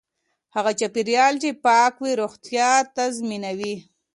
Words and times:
هغه 0.55 0.71
چاپیریال 0.79 1.33
چې 1.43 1.49
پاک 1.65 1.93
وي 2.01 2.13
روغتیا 2.21 2.69
تضمینوي. 2.95 3.75